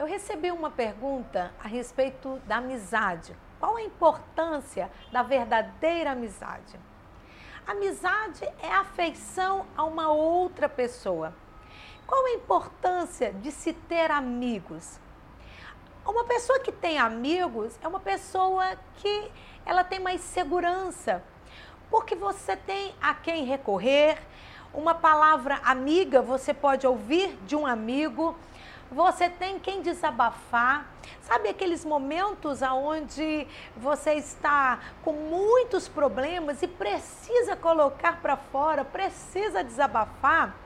[0.00, 3.36] Eu recebi uma pergunta a respeito da amizade.
[3.58, 6.80] Qual a importância da verdadeira amizade?
[7.66, 11.34] Amizade é afeição a uma outra pessoa.
[12.06, 14.98] Qual a importância de se ter amigos?
[16.06, 19.30] Uma pessoa que tem amigos é uma pessoa que
[19.66, 21.22] ela tem mais segurança,
[21.90, 24.16] porque você tem a quem recorrer.
[24.72, 28.34] Uma palavra amiga você pode ouvir de um amigo
[28.90, 30.86] você tem quem desabafar.
[31.22, 39.62] Sabe aqueles momentos onde você está com muitos problemas e precisa colocar para fora, precisa
[39.62, 40.56] desabafar?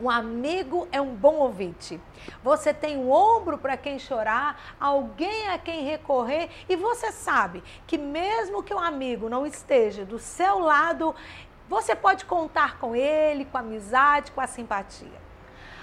[0.00, 2.00] Um amigo é um bom ouvinte.
[2.44, 7.98] Você tem um ombro para quem chorar, alguém a quem recorrer e você sabe que
[7.98, 11.14] mesmo que o amigo não esteja do seu lado,
[11.68, 15.27] você pode contar com ele, com a amizade, com a simpatia.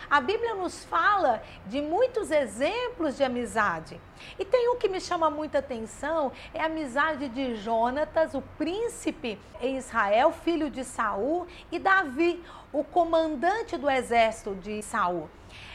[0.10, 4.00] A Bíblia nos fala de muitos exemplos de amizade.
[4.38, 9.40] E tem um que me chama muita atenção, é a amizade de Jonatas, o príncipe
[9.60, 15.30] em Israel, filho de Saul, e Davi, o comandante do exército de Saul.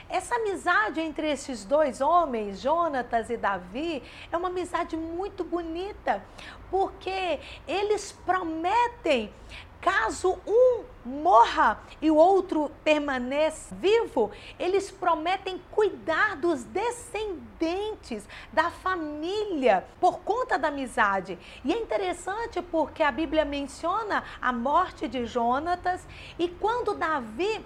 [0.08, 6.22] Essa amizade entre esses dois homens, Jonatas e Davi, é uma amizade muito bonita,
[6.70, 9.33] porque eles prometem
[9.81, 19.86] Caso um morra e o outro permaneça vivo, eles prometem cuidar dos descendentes, da família,
[19.98, 21.39] por conta da amizade.
[21.64, 26.06] E é interessante porque a Bíblia menciona a morte de Jonatas
[26.39, 27.64] e quando Davi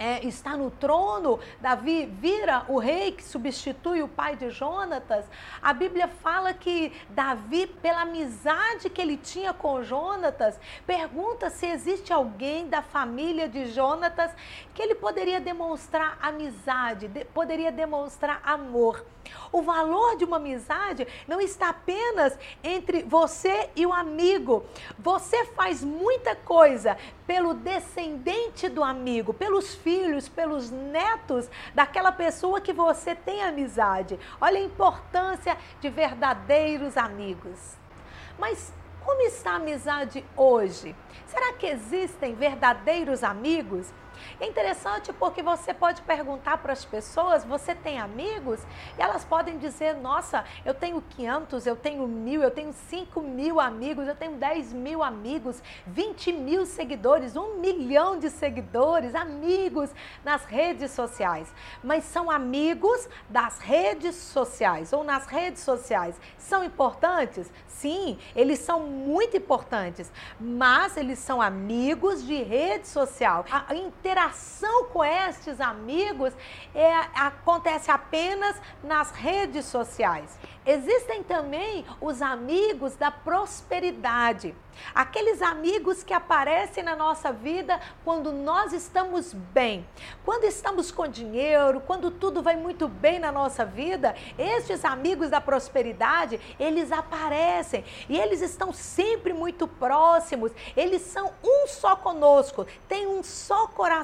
[0.00, 5.26] é, está no trono, Davi vira o rei que substitui o pai de Jonatas.
[5.60, 12.14] A Bíblia fala que Davi, pela amizade que ele tinha com Jonatas, pergunta se existe
[12.14, 14.32] alguém da família de Jonatas
[14.74, 19.04] que ele poderia demonstrar amizade, de, poderia demonstrar amor.
[19.52, 24.64] O valor de uma amizade não está apenas entre você e o amigo.
[24.98, 26.96] Você faz muita coisa
[27.26, 29.89] pelo descendente do amigo, pelos filhos,
[30.28, 34.18] pelos netos daquela pessoa que você tem amizade.
[34.40, 37.76] Olha a importância de verdadeiros amigos.
[38.38, 38.72] Mas
[39.04, 40.94] como está a amizade hoje?
[41.26, 43.92] Será que existem verdadeiros amigos?
[44.40, 48.60] É interessante porque você pode perguntar para as pessoas: você tem amigos?
[48.98, 53.60] E elas podem dizer: nossa, eu tenho 500, eu tenho mil, eu tenho 5 mil
[53.60, 59.90] amigos, eu tenho 10 mil amigos, 20 mil seguidores, um milhão de seguidores, amigos
[60.24, 61.52] nas redes sociais.
[61.82, 66.18] Mas são amigos das redes sociais ou nas redes sociais.
[66.38, 67.50] São importantes?
[67.66, 73.44] Sim, eles são muito importantes, mas eles são amigos de rede social.
[73.50, 73.74] A
[74.10, 76.34] interação com estes amigos
[76.74, 80.36] é, acontece apenas nas redes sociais.
[80.66, 84.54] Existem também os amigos da prosperidade.
[84.94, 89.86] Aqueles amigos que aparecem na nossa vida quando nós estamos bem,
[90.24, 95.40] quando estamos com dinheiro, quando tudo vai muito bem na nossa vida, estes amigos da
[95.40, 103.06] prosperidade, eles aparecem e eles estão sempre muito próximos, eles são um só conosco, têm
[103.06, 103.99] um só coração.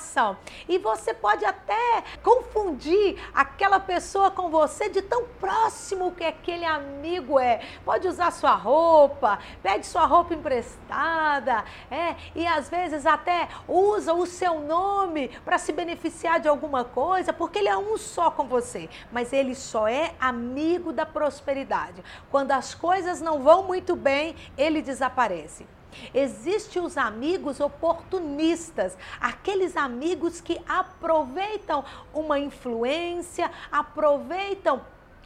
[0.68, 7.38] E você pode até confundir aquela pessoa com você de tão próximo que aquele amigo
[7.38, 7.60] é.
[7.84, 14.14] Pode usar sua roupa, pede sua roupa emprestada emprestada, é, e às vezes até usa
[14.14, 18.46] o seu nome para se beneficiar de alguma coisa, porque ele é um só com
[18.46, 22.02] você, mas ele só é amigo da prosperidade.
[22.30, 25.66] Quando as coisas não vão muito bem, ele desaparece.
[26.12, 34.84] Existem os amigos oportunistas, aqueles amigos que aproveitam uma influência, aproveitam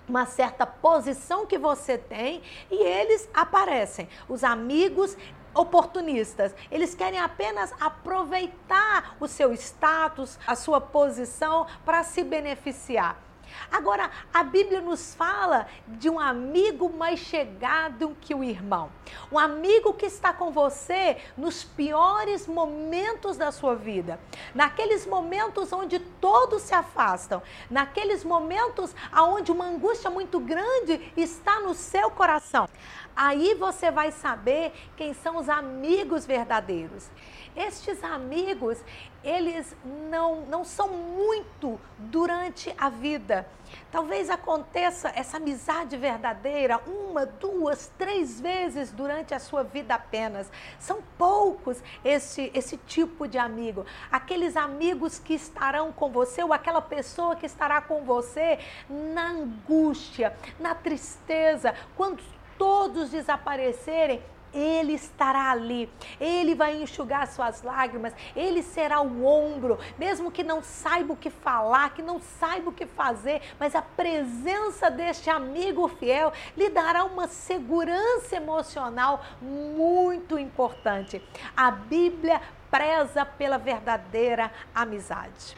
[0.08, 4.08] uma certa posição que você tem e eles aparecem.
[4.28, 5.16] Os amigos
[5.54, 6.54] oportunistas.
[6.70, 13.29] Eles querem apenas aproveitar o seu status, a sua posição para se beneficiar.
[13.70, 18.90] Agora, a Bíblia nos fala de um amigo mais chegado que o irmão.
[19.30, 24.18] Um amigo que está com você nos piores momentos da sua vida.
[24.54, 27.42] Naqueles momentos onde todos se afastam.
[27.70, 32.68] Naqueles momentos onde uma angústia muito grande está no seu coração.
[33.14, 37.10] Aí você vai saber quem são os amigos verdadeiros.
[37.56, 38.78] Estes amigos,
[39.22, 39.76] eles
[40.10, 43.46] não, não são muito durante a vida.
[43.90, 50.50] Talvez aconteça essa amizade verdadeira uma, duas, três vezes durante a sua vida apenas.
[50.78, 53.84] São poucos esse, esse tipo de amigo.
[54.10, 58.58] Aqueles amigos que estarão com você ou aquela pessoa que estará com você
[58.88, 62.22] na angústia, na tristeza, quando
[62.58, 70.30] todos desaparecerem ele estará ali, Ele vai enxugar suas lágrimas, Ele será o ombro, mesmo
[70.30, 74.90] que não saiba o que falar, que não saiba o que fazer, mas a presença
[74.90, 81.22] deste amigo fiel lhe dará uma segurança emocional muito importante.
[81.56, 85.56] A Bíblia preza pela verdadeira amizade.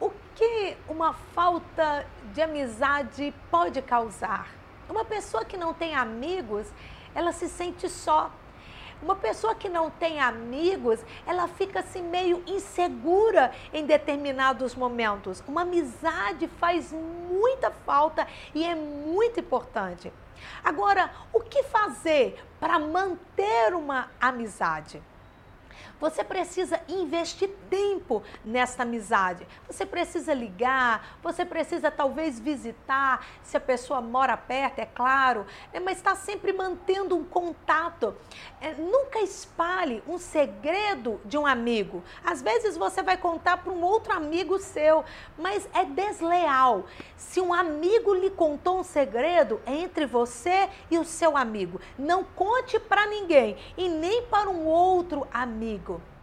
[0.00, 4.48] O que uma falta de amizade pode causar?
[4.88, 6.66] Uma pessoa que não tem amigos,
[7.18, 8.30] ela se sente só.
[9.02, 15.42] Uma pessoa que não tem amigos, ela fica assim meio insegura em determinados momentos.
[15.46, 20.12] Uma amizade faz muita falta e é muito importante.
[20.62, 25.02] Agora, o que fazer para manter uma amizade?
[26.00, 29.46] Você precisa investir tempo nessa amizade.
[29.66, 35.80] Você precisa ligar, você precisa talvez visitar, se a pessoa mora perto, é claro, né?
[35.80, 38.14] mas está sempre mantendo um contato.
[38.60, 42.02] É, nunca espalhe um segredo de um amigo.
[42.24, 45.04] Às vezes você vai contar para um outro amigo seu,
[45.36, 46.86] mas é desleal.
[47.16, 51.80] Se um amigo lhe contou um segredo, é entre você e o seu amigo.
[51.98, 56.17] Não conte para ninguém e nem para um outro amigo comigo.